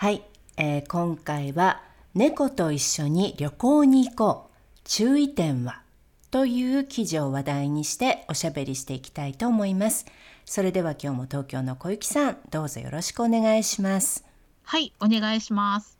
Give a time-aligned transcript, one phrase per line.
[0.00, 0.22] はい、
[0.56, 1.82] えー、今回は
[2.14, 5.82] 猫と一緒に旅行に行こう注意点は
[6.30, 10.06] という記事を話題にしておしゃべりしていきたいと思います。
[10.44, 14.24] それでは今日も東京の小雪さん、どうぞよろしくお願いします。
[14.62, 15.98] はい、お願いします。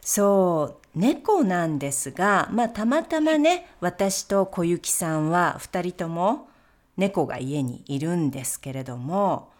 [0.00, 6.48] そう、猫なんですが、まあたまたまね、私と小雪さんは2人とも
[6.96, 9.50] 猫が家にいるんですけれども、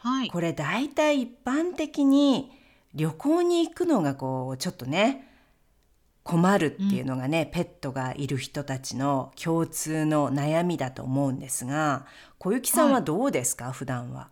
[0.00, 2.58] はい、これ大体一般的に
[2.94, 5.26] 旅行に行くのがこうちょっとね
[6.22, 12.06] 困るっていうのがね、うん、ペットがいる人たちの共通の悩みだと思うんですが
[12.38, 14.28] 小雪さんはどうですか、はい、普段は。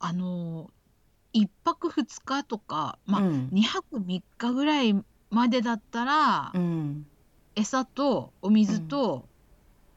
[0.00, 0.70] あの
[1.34, 4.94] 1泊2日とか、まあうん、2泊3日ぐらい
[5.30, 7.06] までだったら、うん、
[7.54, 9.22] 餌とお水と、うん、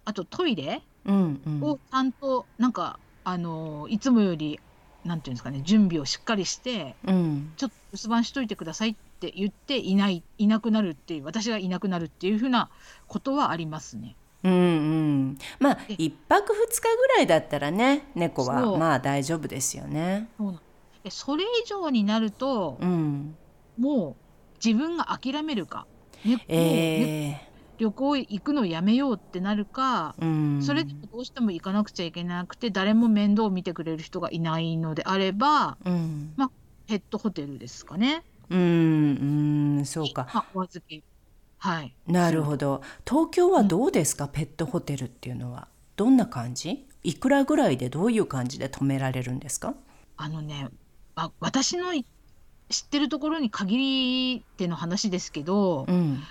[0.06, 4.60] あとトイレをちゃんとなんかあのいつもより
[5.06, 12.70] なんていうんですかね準備をしっかりして、うん、ちょっと留守番しといてくださいって言っていないいなくなるっていう私がいなくなるっていうふうな
[13.08, 14.16] ことはありますね。
[14.44, 20.30] うんうん、まあ1泊2日ぐらいだったらね猫はまあ大丈夫ですよね。
[20.38, 20.60] そう
[21.10, 23.36] それ以上になると、うん、
[23.78, 24.16] もう
[24.64, 25.88] 自分が諦めるか、
[26.24, 36.52] ねえー、旅行行くのやめようってなるか、うん、それでもどうしても行かなくちゃいけなくて誰も面倒を見てくれる人がいないのであれば、うん、まあ
[36.92, 38.22] ペットホテルですかね。
[38.50, 40.46] うん、うん、そうか。
[40.54, 41.02] お預け。
[41.58, 41.94] はい。
[42.06, 42.82] なるほど。
[43.08, 45.70] 東京はどうですか、うん、ペットホテルっていうのは。
[45.96, 46.86] どんな感じ？
[47.06, 49.74] いくらぐらいでどういう感じで止められるんですか？
[50.18, 50.68] あのね、
[51.16, 56.22] あ私の知ってるところに限りでの話ですけど、うん、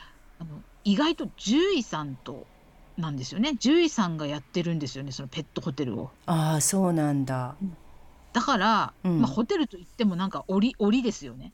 [0.41, 0.51] あの
[0.85, 2.47] 意外と獣医さんと
[2.99, 6.11] なんですよね獣医さんがやってるんですよねそのペットホテルを。
[6.27, 7.57] ああそうなんだ。
[8.33, 11.53] だから、うん、まあ、ホテルといってもなんか檻檻ですよね。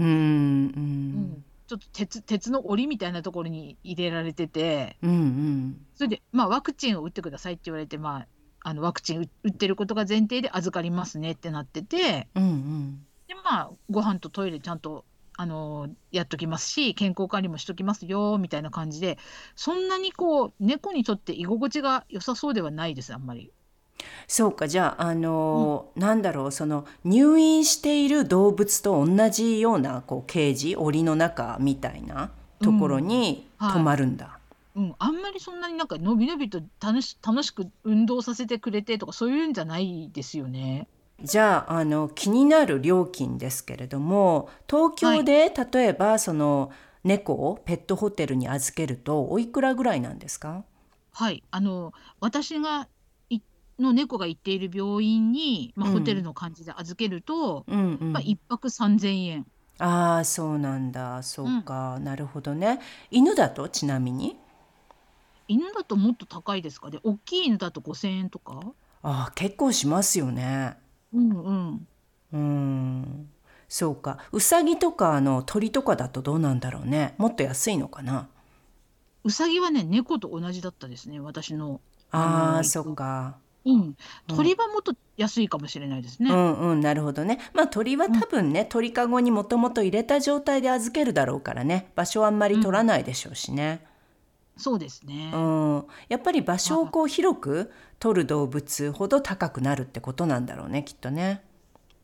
[0.00, 8.26] うん、うん、ちょっと鉄鉄の檻みたいなところに入れられてて、うんうん、それで、まあ、ワクチンを打ってくださいって言われて、まあ、
[8.60, 15.04] あのワクチン打ってることが前提で預かりますねってなってて、うんうん、でまあご飯とトイレちゃんと
[15.36, 19.18] あのやっときますし健康管理もしときますよみたいな感じで
[19.56, 23.50] そんなにこう猫にとって居心地が良さそうではないですあんまり。
[24.26, 32.30] そうかじゃああの、うん、なんだろうその入院している動物と同じようなこうケージ檻の中みたいな
[32.62, 34.24] ところに泊まるんだ。
[34.24, 34.40] うん、はい
[34.76, 40.88] うん、あんまりそんなになんかのびのびと楽し楽しく運動させてくれてとかそういうんじゃないですよね。
[41.22, 46.72] じゃああの気になる料金ですけれども東京で、はい、例えばその
[47.04, 50.64] 猫をペットホテルに預けるとおいくらぐらいなんですか？
[51.12, 51.44] はい。
[51.52, 52.88] あの私が
[53.78, 58.12] の猫が行っている病院に、まあ、ホテルの感じで預けると、うんうん。
[58.12, 59.46] まあ、1泊3000円。
[59.78, 61.22] ああそうなんだ。
[61.22, 62.80] そうか、うん、なるほどね。
[63.10, 64.36] 犬だとちなみに？
[65.48, 67.00] 犬だともっと高いですかね。
[67.02, 68.60] 大きい犬だと5000円とか。
[69.02, 70.76] ああ結構しますよね。
[71.12, 71.88] うんうん。
[72.32, 73.28] うん。
[73.68, 74.18] そうか。
[74.30, 77.14] うさぎとかの鳥とかだとどうなんだろうね。
[77.18, 78.28] もっと安いのかな？
[79.24, 81.80] うさぎはね猫と同じだったですね私の
[82.10, 86.30] ああそっかうん、鳥はもっと安いかもしれないですね。
[86.30, 87.38] うんうん、なるほどね。
[87.54, 93.86] まあ鳥は多分ね、うん、鳥かごにもともと入れた状態で預けるだろうからね、場所はあんまり取らないでしょうしね。
[94.56, 95.30] うん、そうですね。
[95.34, 101.42] うん、やっぱり場所をこう広く取る動物ほど高くなるってことなんだろうね、きっとね。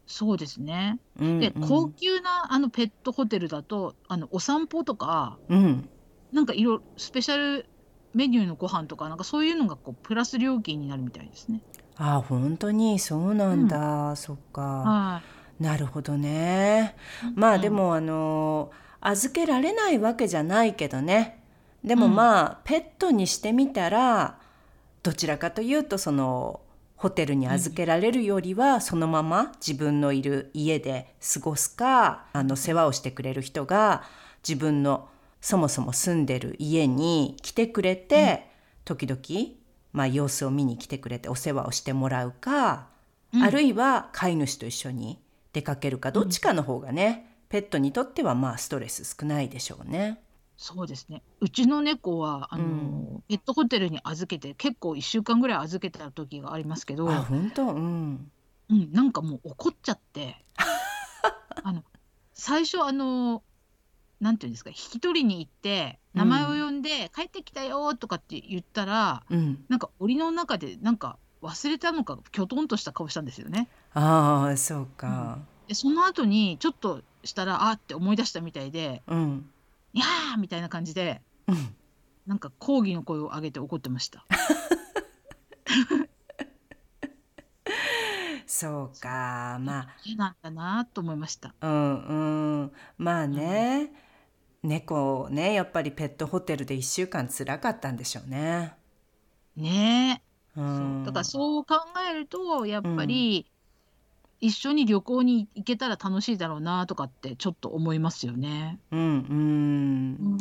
[0.07, 0.99] そうですね。
[1.21, 5.89] うんうん、で高級なあのペットホテルだとあのお散歩とか、うん、
[6.33, 7.67] なんかいろスペシャル
[8.15, 11.61] メニューのご飯とかなんかそういうのがこうプラス料金になるみたいですね。
[11.97, 15.23] ああ本当にそうなんだ、うん、そっか、は
[15.61, 16.97] い、なるほどね。
[17.35, 18.71] まあでも、あの
[19.01, 21.43] 預けられないわけじゃないけどね。
[21.85, 24.39] でもまあ、ペットにしてみたら
[25.03, 26.61] どちらかというとその
[26.97, 34.03] ホテルに預けられるよりは、そのまま自分のいる家で過ごすかあの世話をしてくれる人が
[34.47, 35.09] 自分の
[35.41, 38.51] そもそも住んでる家に来てくれて、
[38.85, 39.61] 時々
[39.93, 42.89] まあ、様子を見に来てくれてお世話をしてもらうか、
[43.33, 45.21] うん、あるいは飼い主と一緒に
[45.53, 50.21] 出かけるかどっちかの方がね、うん、ペットにとってはまあストレス少ないでしょうね。
[50.57, 51.23] そうですね。
[51.41, 58.31] うちの猫はあの、うん、ペットホテルに預けて結構1週間ぐらい預けた時がありますけどあ本当、うん、
[58.69, 60.37] うん、なんかもう怒っちゃって。
[61.63, 61.83] あの
[62.33, 63.43] 最初あの
[64.21, 73.69] なんていうんですか引き取りに行って名前を呼んで、帰ってきたよとかって言ったら、うん、なんか檻の中でなんか忘れたのかきょとんとした顔したんですよね。
[73.95, 79.51] ああそうか、うん、でその後にちょっとしたらあって思い出したみたいで「うん、
[79.93, 81.75] やー!」みたいな感じで、うん、
[82.27, 84.25] なんか抗議の声を上げて怒ってました。
[88.47, 89.59] そうか。
[89.61, 89.89] まあ。
[90.05, 91.55] 嫌なんだなと思いました。
[91.61, 92.05] うん
[92.61, 92.73] うん。
[92.99, 93.97] まあね、うん、
[94.63, 98.75] 猫ねやっぱりペットホテルで1週間つらかったんでしょうね。
[99.57, 100.23] ね
[100.57, 101.77] え、うん、だからそう考
[102.11, 103.47] えるとやっぱり、
[104.41, 108.79] 一緒に旅行に行けたら楽しいだろうなとかってちょっと思いますよね。
[108.91, 109.01] うん。
[109.01, 110.39] うん、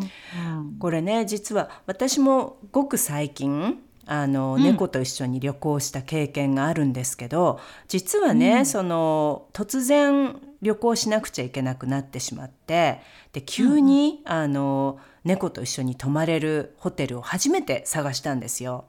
[0.57, 3.81] うん、これね実は私もごく最近
[4.11, 13.01] あの、うん、猫と一緒に旅行した経験があるんですけど実はね、うん、その突然旅行しなくちゃいけなくなってしまって
[13.33, 18.85] で急に、うん、あの猫と一緒に泊まれるホテルを初めて探したんですよ。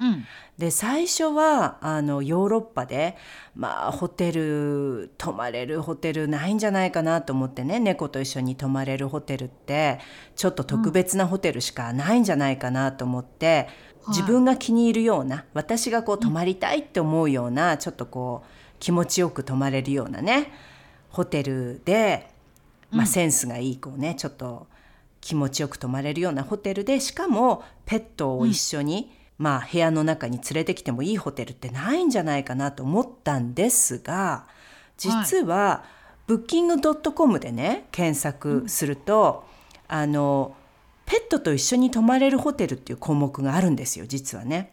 [0.00, 0.24] うん、
[0.56, 3.18] で最初はあのヨーロッパで
[3.54, 10.00] まあホテル泊まれるホテルないんじゃないかなと思ってね猫と一緒に泊まれるホテルって
[10.36, 18.48] ちょっと特別なホテルしかないんじゃないかなと思って、うん、自分が気に入るような私がこう泊まりたいって思うような、うん、ちょっとこう
[18.78, 20.52] 気持ちよく泊まれるようなね
[21.10, 22.30] ホテルで、
[22.90, 24.66] まあ、センスがいいこうねちょっと
[25.20, 34.46] 気持ちよく泊まれるようなホテルでしかもペットを一緒に、まあ部屋の中に連れてきてもいいホテルってないんじゃないかなと思ったんですが
[34.96, 35.84] 実は、
[36.26, 39.44] ブッキングドットコムでね検索すると、
[39.90, 40.54] うん、あの
[41.10, 44.72] ペットと一緒に泊まれるホテルっていう項目があるんですよ実はね。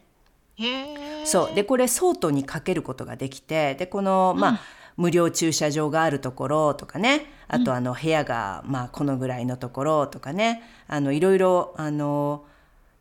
[1.24, 1.54] そう。
[1.56, 4.58] でこれソートにかけることができてでこの、まあ、うん、
[4.98, 12.44] 無料駐車場があるところとかねあとあの部屋がまあこのぐらいのところとかねあのいろいろあの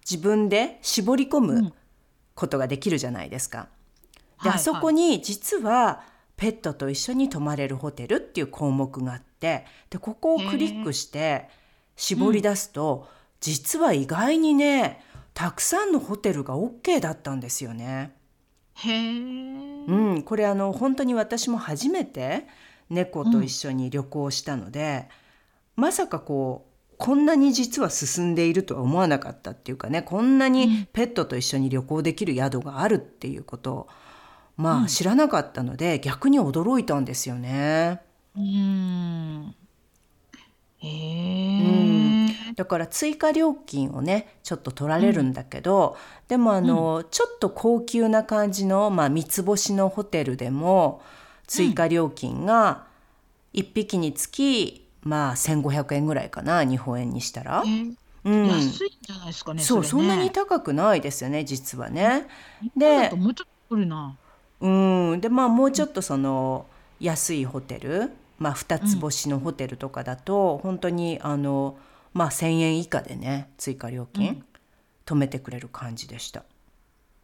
[0.09, 1.73] 自分で絞り込む
[2.33, 3.67] ことができるじゃないですか。
[4.43, 6.01] で、あそこに実は
[6.37, 11.49] ペットと一緒に泊まれるホテルっていう項目があってでここをクリックして
[11.95, 15.03] 絞り出すと、うん、実は意外にね
[15.33, 18.15] たくさんのホテルが OK だったんですよね。
[18.73, 22.47] へうん、これあの本当に私も初めて
[22.89, 25.07] 猫と一緒に旅行したので、
[25.77, 33.87] うん、まさかこうこんなに実は進んでいるとは思わなかったっていうかねこんなにペットと一緒に旅行できる宿があるっていうことを
[34.55, 38.01] まあ知らなかったので、うん、逆に驚いたんですよね。
[38.35, 39.55] うん
[40.79, 51.01] へえ、だから追加料金をねちょっと取られるんだけど、うん、でもあの、うん、ちょっと高級な感じの、まあ、三つ星のホテルでも
[51.47, 52.85] 追加料金が
[53.53, 57.63] 1匹につきまあ1500円ぐらいかな日本円にしたら。
[58.23, 59.63] うん、安いんじゃないですかね。
[59.63, 62.27] そう、ね、そんなに高くないですよね実はね。
[62.75, 64.17] でもうちょっと来るな。
[64.59, 64.67] う
[65.15, 66.65] んでまあもうちょっとその
[66.99, 71.77] 安いホテル、まあ、2つ星のホテルとかだと、うん、本当にあの、
[72.13, 74.43] まあ、1,000円以下でね追加料金、
[75.05, 76.43] 止めてくれる感じでした。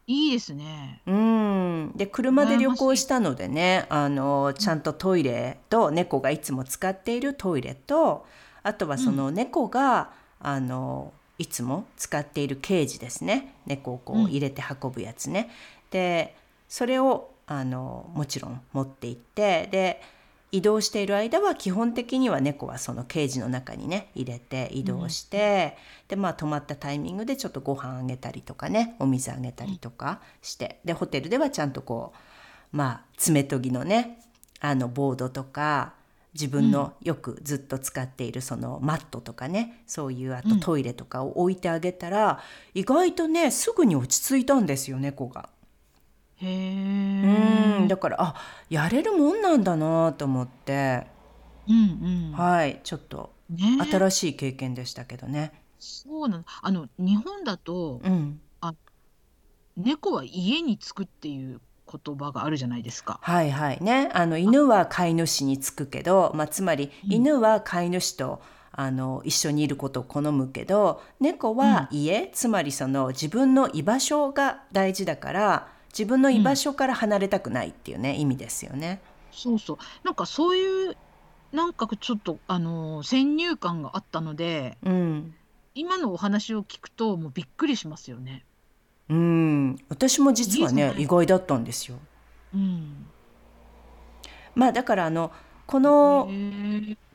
[0.05, 1.01] いいですね。
[1.05, 1.91] うん。
[1.95, 8.25] で車で旅行したのでねあのちゃんとトイレと猫がいつも使っているトイレと
[8.63, 15.49] あとはその猫が、うん、あのいつも使っているケージですね猫をこう入れて運ぶやつね。
[15.85, 16.35] うん、で
[16.67, 20.01] それをあのもちろん持って行ってで
[20.53, 32.13] 移動している間は基本的には猫はそのケージの中にね入れて移動して、うん、でまあ止まったタイミングでちょっとご飯あげたりとかねお水あげたりとかしてでホテルではちゃんとこ
[32.71, 34.19] うまあ爪研ぎのね
[34.59, 35.93] あのボードとか
[36.35, 42.39] 自分のよくずっと使っているそのマットとかねそういうあとトイレとかを置いてあげたら、
[42.73, 45.49] 意外とねすぐに落ち着いたんですよ猫が。
[46.37, 47.77] へえ。
[47.79, 48.35] うんだからあ
[48.69, 51.07] やれるもんなんだなと思って、
[51.67, 53.31] うんうん、はいちょっと
[53.89, 55.51] 新しい経験でしたけどね。
[55.79, 56.45] そうなの。
[56.61, 58.73] あの日本だと、うん、あ
[59.75, 61.59] 猫は家につくっていう
[61.91, 63.19] 言葉があるじゃないですか。
[63.21, 63.77] はいはい。
[63.81, 64.09] ね。
[64.13, 78.99] あの犬は飼い主につくけど、まあ、つまり犬は飼い主とあの一緒にいることを好むけど猫は家、うん、つまりその自分の居場所が大事だから自分の居場所から離れたくないっていうね、うん、意味ですよね。
[79.31, 79.77] そうそう。
[80.03, 80.97] なんかそういう
[81.51, 85.35] なんかちょっとあの先入観があったので、うん、
[85.75, 88.43] 今のお話を聞くともうびっくりしますよね。
[89.09, 89.77] うん。
[89.89, 91.99] 私も実はね意外だったんですよ。
[92.55, 93.07] うん、
[94.55, 95.31] まあだからあの
[95.65, 96.29] この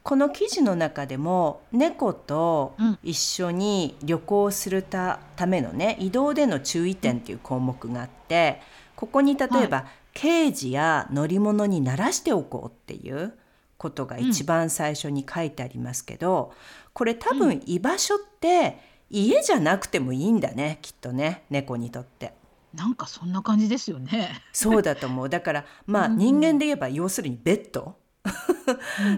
[0.08, 8.62] この記事の中でも猫と一緒に旅行するためのね移動での注意点っていう項目があって
[8.96, 9.84] ここに例えば、
[10.14, 13.34] ケージや乗り物に慣らしておこうっていう
[13.76, 16.54] ことが一番最初に書いてありますけど、
[16.94, 18.78] これ多分居場所って
[19.10, 22.32] 家じゃなくてもいいんだねきっとね猫にとって。
[22.72, 24.40] なんかそんな感じですよね。
[24.54, 25.28] そうだと思う。
[25.28, 27.94] だからまあ人間で言えば要するにベッド。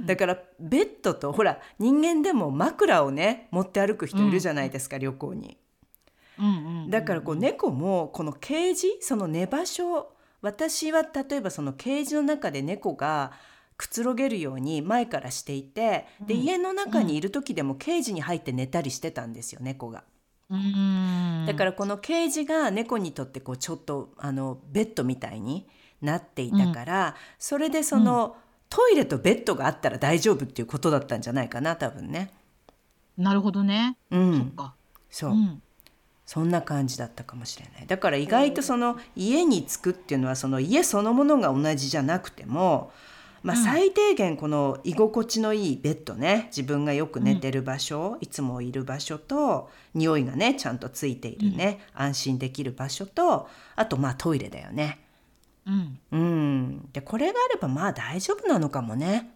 [0.07, 5.57] だからベッドとほら人間でも枕をね持って歩く人いるじゃないですか、うん、旅行に。
[6.89, 13.33] だからこう猫もこのケージその寝場所私は例えばそのケージの中で猫が
[13.77, 20.05] くつろげるように前からしていてで家の中にいる時でもケージに入って寝たりしてたんですよ猫が。
[21.47, 25.69] だからこのケージが猫にとってこうちょっとあのベッドみたいに
[26.03, 28.37] なっていたから、それでその、
[28.71, 32.31] トイレとベッドがあったら大丈夫っていうことだったんじゃないかな多分ね。
[33.19, 33.99] なるほどね。
[34.11, 34.75] うん、そっか。
[35.11, 35.63] そう、うん、
[36.25, 37.87] そんな感じだったかもしれない。
[37.87, 42.93] だから意外とその家に着くっていうのはその家そのものが同じじゃなくても、
[43.43, 55.01] まあ、最低限この居心地のいいベッドね自分がよく寝てる場所、うん、いつもいる場所と匂いがねちゃんとついているね、うん、安心できる場所とあとまあトイレだよね。
[55.67, 59.31] うん、うん、でこれがあればまあ大丈夫なのかもね。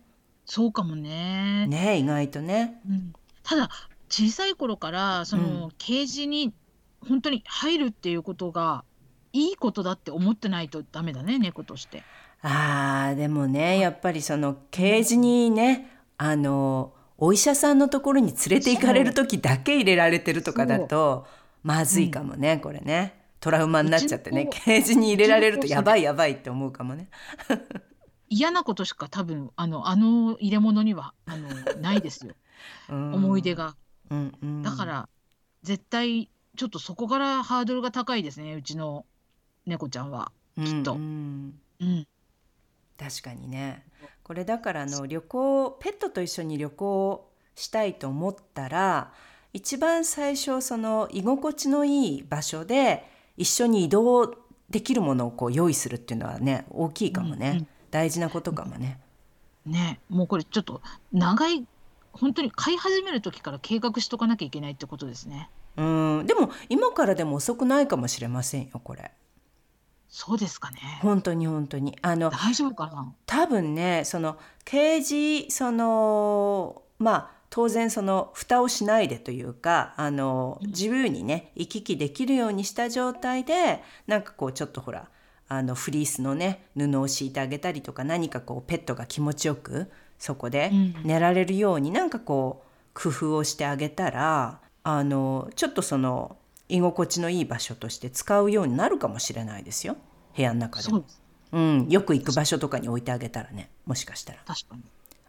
[0.47, 1.67] そうかもね。
[1.67, 2.81] ね意外とね。
[2.89, 3.13] うん、
[3.43, 3.71] ただ
[4.09, 6.53] 小さい頃からその、ケージに
[7.09, 8.85] 本当に入るっていうことが
[9.33, 12.03] いいことだって思ってないとダメだね猫として。
[12.43, 21.27] あーでもねやっぱりそのケージにねあのお医者さんのところに連れて行かれる時だけ入れられてるとかだと
[21.65, 23.24] まずいかもね、これね。
[23.45, 27.11] トラウマになっちゃってねケージに入れられるとやばいやばいって思うかもね。
[28.31, 32.33] 嫌なことしか多分あのあの入れ物にはあのないですよ。
[32.89, 33.77] 思い出が、
[34.09, 35.09] うんうん、だから
[35.63, 39.05] 絶対ちょっとそこからハードルが高いですねうちの
[39.67, 40.33] 猫ちゃんは。
[40.57, 40.95] きっと。
[40.95, 42.07] うん、うん、
[42.97, 43.85] 確かにね。
[44.23, 49.13] これだからあの旅行ペットと一緒に旅行したいと思ったら
[49.53, 54.35] 一番最初その居心地のいい場所で一緒に移動
[54.71, 59.01] できるものをこう用意するっていうのはね大きいかもね、うんうん、大事なことかもね。
[59.67, 61.67] ねもうこれちょっと長い
[62.13, 65.51] 本当に飼い始める時から計画しとかなきゃいけないってことですね。
[65.77, 69.11] うんでも今からでも遅くないかもしれませんよこれ。
[70.09, 71.01] そうですかね。
[71.03, 73.13] 本当に本当にあの大丈夫かな？
[73.27, 85.09] 多分ねそのケージそのまあ当然その蓋をしないでというかあの自由にね行き来できるようにした状態でなんかこうちょっとほら
[85.47, 90.73] あのフリースのね布を敷いてあげたりとか何かこうペットが気持ちよくそこで
[91.05, 96.37] 寝られるようになんかこう工夫をしてあげたらあのちょっとその
[96.69, 99.97] 居心地のいい場所として使うようになるかもしれないですよ。
[100.35, 101.05] 部屋の中でも。
[101.53, 104.41] うん、よく行く場所とかに置いてあげたらねもしかしたら。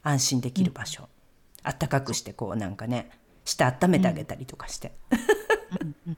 [0.01, 1.07] 安心できる場所。
[1.65, 3.09] うんあったかくしてこうなんかね
[3.43, 4.93] 下温めてあげたりとかして。
[5.81, 6.17] うんうん、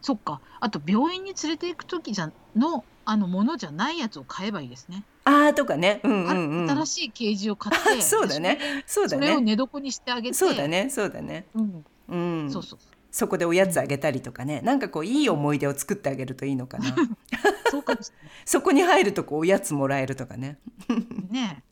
[0.00, 0.40] そっか。
[0.60, 5.04] あと病院に連れて行く時じゃのあのものじゃないやつを買えばいいですね。
[5.24, 8.58] ああとかね、うんうんうん、新しいケージを買ってそうだね。
[8.86, 9.26] そうだね。
[9.26, 10.34] それを寝床にしてあげて。
[10.34, 10.88] そうだね。
[10.90, 12.78] そうだね、うん、うん、そうそう
[13.10, 16.94] そこでおやつあげたりとかね、うん、なんかこういい思い出を作ってあげるといいのかな。
[17.70, 17.98] そうか
[18.44, 20.58] そこに入るとこうおやつもらえるとかね。
[21.30, 21.62] ね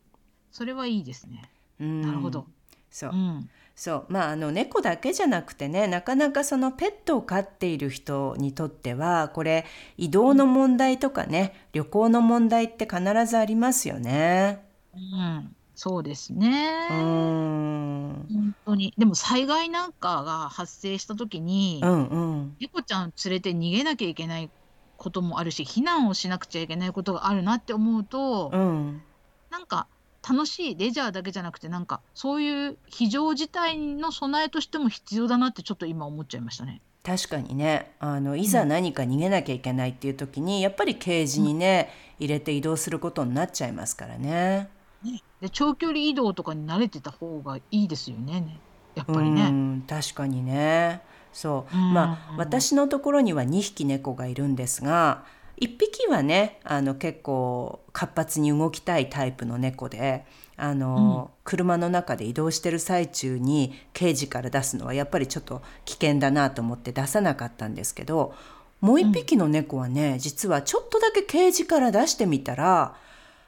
[0.51, 1.51] それはいいですね、
[1.81, 2.47] うん、なるほど
[2.91, 9.67] そう、うん、そうまああの猫だけじゃなくてねなかなかそのペットを飼っている人にとってはこれ
[9.97, 14.65] 移動の問題とかね、旅行の問題って必ずありますよね。
[14.95, 16.89] うん、そうですね。
[16.91, 18.27] うん。
[18.33, 18.95] 本当に。
[18.97, 24.51] でも災害なんかが発生した時に、うんうん、猫ちゃん連れて逃げなきゃいけない
[24.97, 29.03] こともあるし、避難をしなくちゃいけないことがあるなって思うと、うん、
[29.51, 29.87] なんか
[30.29, 36.81] 楽しいレジャーだけじゃなくてなんかそういう非常事態の備えとしても必要だなってちょっと今思っちゃいましたね。
[37.05, 44.69] 確かにねあのいざ何か逃げなきゃいけないっていう時に、うん、やっぱりケージにね、うん、入れて移動することになっちゃいますからね。
[45.05, 48.59] ねで長距離移動とかに慣れてた方がいいですよね。
[48.97, 49.83] やっぱりね。
[49.87, 51.03] 確かにね
[51.33, 55.23] そう、まあ私のところには2匹猫がいるんですが
[55.59, 68.35] 1匹はねあの結構活発に動きたいタイプの猫であの、うん、車の中で移動してる最中にケージから出すのはやっぱりちょっと危険だなと思って出さなかったんですけど
[68.81, 72.97] もう1匹の猫はね、うん、実はちょっとだけケージから出してみたら、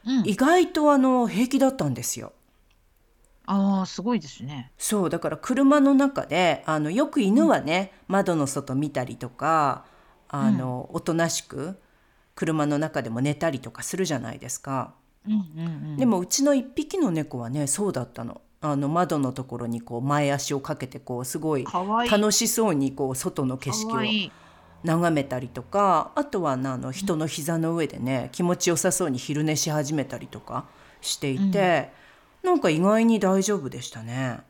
[0.07, 2.33] うん、意外とあの平気だったんですよ。
[3.45, 4.73] ああ、すごいですね。
[4.77, 9.85] そうだから車の中であのよく犬はね、うん、窓の外見たりとか
[10.29, 11.79] あの、うん、おとなしく
[12.39, 14.95] 車の中でも寝たりとかするじゃないですか。
[15.27, 18.41] うんうんうん、でもうちの一匹の猫はねそうだったの。
[18.61, 21.67] あの窓のところにこう前足をかけてこうすごい
[22.11, 24.01] 楽しそうにこう外の景色を
[24.85, 30.65] 眺めたりとかあとはあの人の膝の上でね気持ちよさそうに昼寝し始めたりとか
[31.01, 31.91] していて、
[32.43, 34.41] なんか意外に大丈夫でしたね。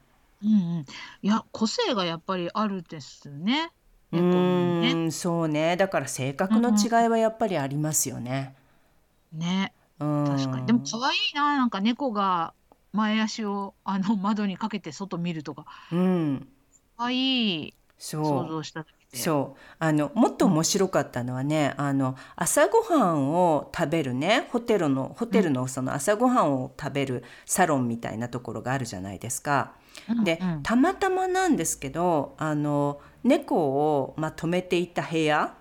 [0.43, 0.87] うんうん。
[1.23, 3.71] いや、個性がやっぱりあるですね。
[4.13, 4.93] う猫にね。
[5.07, 5.77] ん、そうね。
[5.77, 8.55] だから性格の違いはやっぱりありますよね。
[9.33, 9.73] ね。
[9.99, 10.67] 確かに。
[10.67, 12.55] でも可愛いな、なんか猫が
[12.93, 15.67] 前足をあの窓にかけて外見るとか。
[15.93, 16.49] うん。
[16.97, 29.73] 可愛い想像したそうあのもっと面白かったのはねあの朝ごはんを食べるねホテルのホテルのその朝ごはんを食べるサロンみたいなところがあるじゃないですか。
[30.25, 35.55] でたまたまなんですけどあの猫を、まあ、止めていた部屋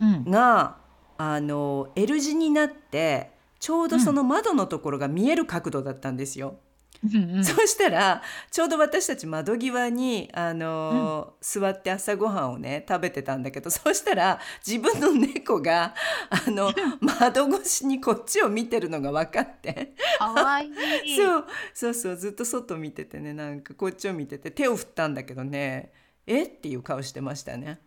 [0.00, 0.76] が、
[1.18, 6.56] うん、あの L 字になってちょうどその窓のところが見える角度だったんですよ。
[7.02, 15.94] うんうん、そうしたらちょうど私たち窓際にあの、うん、座って朝ごはんをね食べてたんだけどそうしたら自分の猫が
[16.28, 16.70] あの
[17.00, 19.94] 窓越しにこっちを見てるのが分かって。
[20.18, 20.70] かわいい。
[21.16, 25.92] そうそうそうずっと外見ててねなんかこっちを見てて手を振ったんだけどね
[26.30, 26.44] え？
[26.44, 27.80] っていう顔してましたね。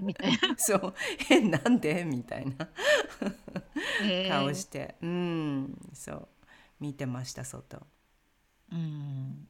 [0.00, 0.38] みたいな。
[0.56, 0.94] そう
[1.30, 1.40] え？
[1.40, 2.04] なんで？
[2.04, 2.68] みたいな。
[4.28, 4.96] 顔して。
[5.00, 5.78] うん。
[5.92, 6.28] そう。
[6.80, 7.86] 見てました外。
[8.72, 9.48] うん。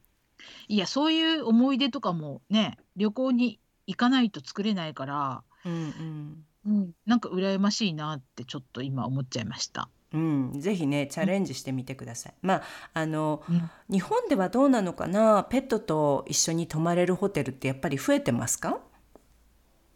[0.67, 6.45] いや、そういう思い出とかもね、旅行に行かないと作れないから、うんうん。
[6.63, 9.89] うん、なんか羨ましいなってちょっと今思っちゃいました。
[10.13, 12.33] うん、ぜひねチャレンジしてみてください。
[12.41, 15.45] まああの、うん、日本ではどうなのかな？
[15.45, 18.79] ペットと一緒に泊まれるホテルってやっぱり増えてますか？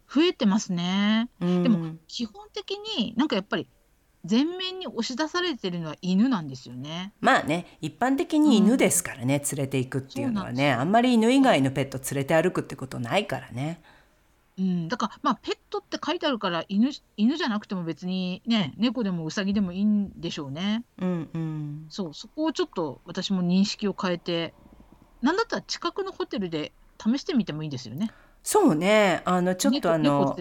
[0.08, 1.28] 増えてますね。
[1.40, 3.68] うん、でも基本的になんかやっぱり
[4.28, 7.12] 前面に押し出されてるのは犬なんですよね。
[7.20, 13.80] まあね一般的に犬ですからね、連れていくっていうのはねあんまり犬以外のペット連れて歩くってことないからね。
[13.82, 13.95] うん、
[14.88, 20.82] だからまあペットって書いてあるから犬犬じゃなくても別にね猫でもウサギでもいいんでしょうね。
[20.98, 24.54] うんうん、そうそこをちょっと私も認識を変えて
[25.20, 28.10] なんだったら近くのホテルで試してみてもいいですよね。
[28.42, 29.22] そうね。
[29.24, 30.36] あのちょっとあの、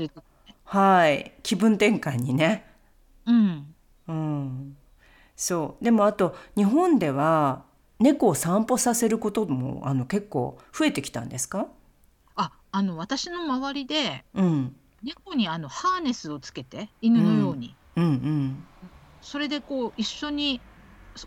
[0.64, 1.34] はい。
[1.44, 2.66] 気分転換にね。
[3.26, 3.76] うん。
[4.08, 4.78] うん、
[5.36, 5.84] そう。
[5.84, 7.64] でもあと日本では
[8.00, 11.68] 猫を散歩させることもあの結構増えてきたんですか？
[12.76, 18.04] ああの私の周りで、うん、猫にあのハーネスをつけて犬のように、うん。
[18.04, 18.64] うんうん、
[19.22, 20.60] それでこう一緒に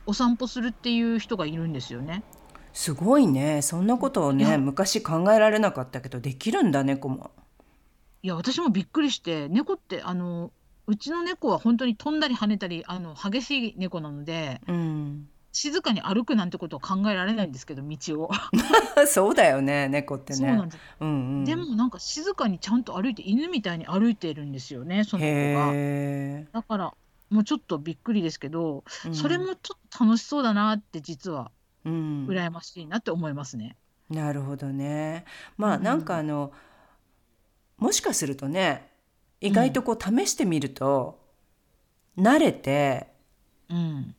[0.05, 2.23] お散歩するっていう人がいるんですよね。
[2.75, 3.63] すごいね。
[3.63, 7.31] そんなことをね昔考えられなかったけどできるんだ猫も。
[8.23, 10.53] いや私もびっくりして猫ってあの
[10.87, 18.31] うちの猫は本当に飛んだり跳ねたりあの激しい猫なので、うん、静かに歩くなんてことは考えられないんですけど道を。
[19.07, 20.39] そうだよね猫ってね。
[20.39, 26.61] そうなんです、うんうん、でもなんか静かにちゃんと歩いて犬みたいに歩いてるんですよねその子が。
[26.61, 26.95] だから
[27.31, 31.51] もうちょっとびっくりですけど、うん、それもちょっと楽しそうだなって実は、
[31.85, 33.77] うん、羨ましいなって思いますね。
[34.11, 35.25] なるほどね。
[35.57, 36.53] まあなんかあの、
[37.77, 38.89] もしかするとね
[39.41, 41.19] 意外とこう試してみると、
[42.19, 43.09] 慣れて、
[43.69, 44.15] うん、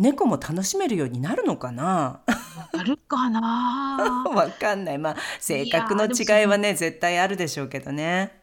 [0.00, 2.22] 猫も楽しめるようになるのかな？
[2.26, 4.24] あるかな？
[4.34, 4.98] わかんない。
[4.98, 8.40] まあ性格の違いはね絶対あるでしょうけどね。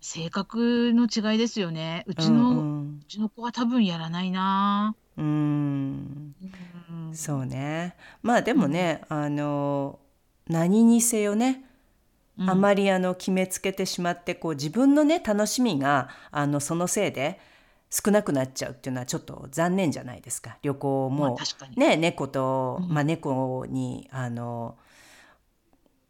[0.00, 2.04] 性格の違いですよね。
[2.06, 4.94] うちの、うんうん、うちの子は多分やらないな。
[5.18, 6.34] うん。
[7.12, 7.96] そうね。
[8.22, 9.98] まあでもね、うん、あの
[10.48, 11.64] 何にせよね
[12.38, 17.38] あまりあの決めつけてしまってこう自分のね楽しみがあのそのせいで
[17.90, 20.58] 少なくなっちゃうっていうのはちょっと残念じゃないですか。
[20.62, 21.36] 旅行も、
[21.76, 24.76] ね、猫と、まあ、猫にあの、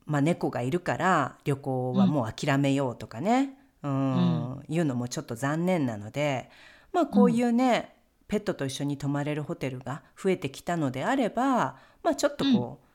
[0.04, 6.50] まあ、猫がいるから旅行はもう諦めようとかね、うん、うん、いうのもちょっと残念なので、
[6.92, 7.94] まあ、こういうね、
[8.28, 12.89] ペットと一緒に泊まれるホテルが増えてきたのであれば、まあ、ちょっとこう、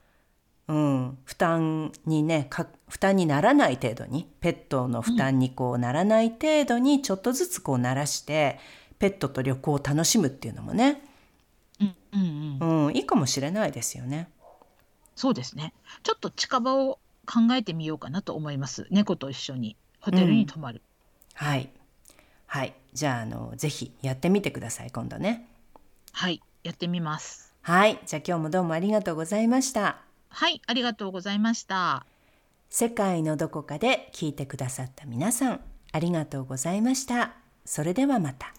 [0.68, 2.50] うん、負担にね
[2.88, 8.58] 負担にならない程度にペットの負担にこうならない程度にちょっとずつこう慣らして
[8.98, 11.04] ペットと旅行を楽しむっていうのもね、
[11.80, 14.30] うんうんうん、うん、いいかもしれないですよね。
[15.16, 15.74] そうですね。
[16.04, 18.88] ちょっと近場を考えてみようかなと思います。
[18.90, 20.82] 猫と一緒にホテルに泊まる。
[21.40, 21.70] うん、はい。
[22.48, 22.74] はい。
[22.94, 25.48] じゃあ、あの、ぜひやってみてください、今度ね。
[26.12, 26.42] はい。
[26.64, 27.54] やってみます。
[27.62, 28.00] はい。
[28.06, 30.05] じゃあ今日もどうもありがとうございました。
[30.36, 30.62] はい。
[30.68, 32.06] ありがとうございました。
[32.70, 35.62] 世界のどこかで聞いてくださった皆さん、
[35.94, 37.36] ありがとうございました。
[37.64, 38.54] それではまた。